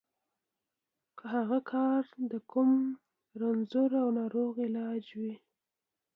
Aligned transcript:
که 1.17 1.25
هغه 1.35 1.59
کار 1.71 2.01
د 2.31 2.33
کوم 2.51 2.71
رنځور 3.39 3.91
او 4.03 4.07
ناروغ 4.19 4.53
علاج 4.67 5.05
وي. 5.19 5.35